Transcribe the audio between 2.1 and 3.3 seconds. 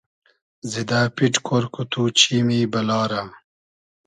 چیمی بئلا رۂ